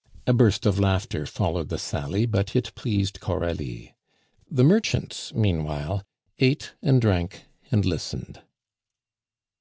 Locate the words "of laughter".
0.66-1.26